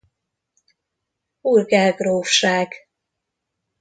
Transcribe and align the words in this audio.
Urgell 1.43 1.91
grófság 1.95 2.73